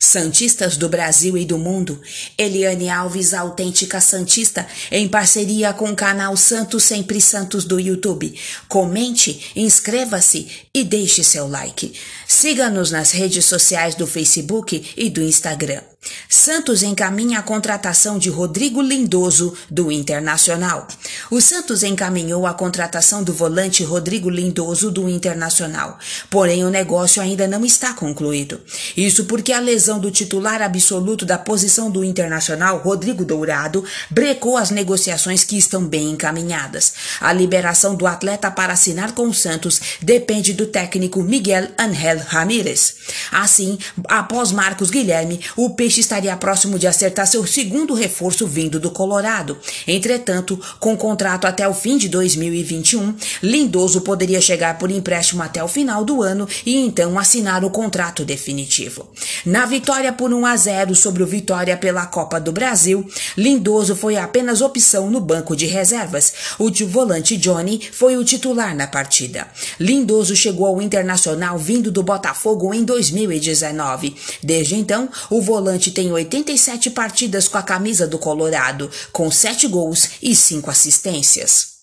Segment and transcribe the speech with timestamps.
[0.00, 2.00] Santistas do Brasil e do mundo,
[2.38, 8.32] Eliane Alves, autêntica Santista, em parceria com o canal Santos Sempre Santos do YouTube.
[8.68, 11.92] Comente, inscreva-se e deixe seu like.
[12.28, 15.82] Siga-nos nas redes sociais do Facebook e do Instagram.
[16.28, 20.86] Santos encaminha a contratação de Rodrigo Lindoso, do Internacional.
[21.30, 25.98] O Santos encaminhou a contratação do volante Rodrigo Lindoso, do Internacional.
[26.30, 28.60] Porém, o negócio ainda não está concluído.
[28.96, 34.70] Isso porque a lesão do titular absoluto da posição do Internacional, Rodrigo Dourado, brecou as
[34.70, 36.94] negociações que estão bem encaminhadas.
[37.20, 42.96] A liberação do atleta para assinar com o Santos depende do técnico Miguel Angel Ramírez.
[43.32, 48.90] Assim, após Marcos Guilherme, o Peixe estaria próximo de acertar seu segundo reforço vindo do
[48.90, 49.56] Colorado.
[49.86, 55.68] Entretanto, com contrato até o fim de 2021, Lindoso poderia chegar por empréstimo até o
[55.68, 59.08] final do ano e então assinar o contrato definitivo.
[59.46, 64.18] Na vitória por 1 a 0 sobre o Vitória pela Copa do Brasil, Lindoso foi
[64.18, 66.34] apenas opção no banco de reservas.
[66.58, 69.48] O volante Johnny foi o titular na partida.
[69.80, 74.14] Lindoso chegou ao Internacional vindo do Botafogo em 2019.
[74.42, 79.68] Desde então, o volante volante tem 87 partidas com a camisa do Colorado, com 7
[79.68, 81.78] gols e 5 assistências.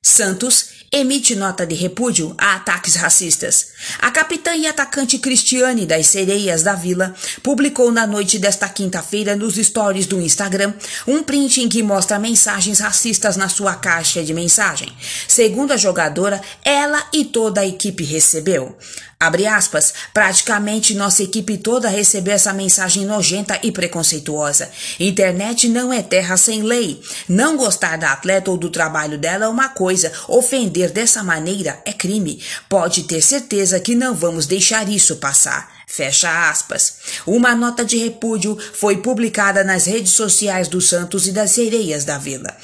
[0.00, 3.68] Santos emite nota de repúdio a ataques racistas.
[3.98, 9.54] A capitã e atacante Cristiane das Sereias da Vila publicou na noite desta quinta-feira nos
[9.54, 10.74] stories do Instagram
[11.06, 14.92] um print em que mostra mensagens racistas na sua caixa de mensagem.
[15.26, 18.76] Segundo a jogadora, ela e toda a equipe recebeu.
[19.22, 24.68] Abre aspas, praticamente nossa equipe toda recebeu essa mensagem nojenta e preconceituosa.
[24.98, 27.00] Internet não é terra sem lei.
[27.28, 31.92] Não gostar da atleta ou do trabalho dela é uma coisa, ofender dessa maneira é
[31.92, 32.42] crime.
[32.68, 35.70] Pode ter certeza que não vamos deixar isso passar.
[35.86, 36.96] Fecha aspas.
[37.24, 42.18] Uma nota de repúdio foi publicada nas redes sociais do Santos e das Sereias da
[42.18, 42.56] Vila.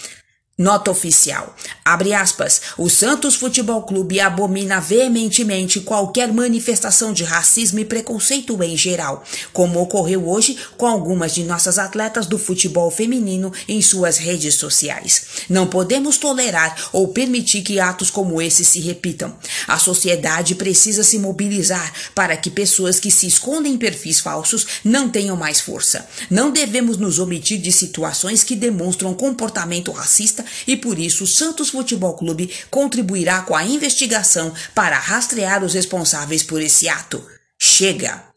[0.58, 1.54] Nota oficial.
[1.84, 2.60] Abre aspas.
[2.76, 9.80] O Santos Futebol Clube abomina veementemente qualquer manifestação de racismo e preconceito em geral, como
[9.80, 15.26] ocorreu hoje com algumas de nossas atletas do futebol feminino em suas redes sociais.
[15.48, 19.36] Não podemos tolerar ou permitir que atos como esse se repitam.
[19.68, 25.08] A sociedade precisa se mobilizar para que pessoas que se escondem em perfis falsos não
[25.08, 26.08] tenham mais força.
[26.28, 31.70] Não devemos nos omitir de situações que demonstram comportamento racista e por isso o Santos
[31.70, 37.24] Futebol Clube contribuirá com a investigação para rastrear os responsáveis por esse ato.
[37.58, 38.28] Chega!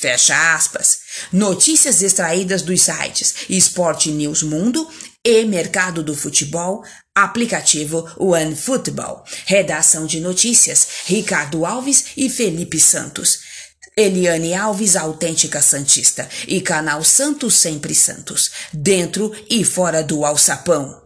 [0.00, 1.00] Fecha aspas.
[1.30, 4.88] Notícias extraídas dos sites Esporte News Mundo
[5.22, 6.82] e Mercado do Futebol,
[7.14, 9.22] aplicativo OneFootball.
[9.44, 13.40] Redação de notícias Ricardo Alves e Felipe Santos.
[13.94, 20.99] Eliane Alves, autêntica Santista, e canal Santos Sempre Santos, dentro e fora do alçapão.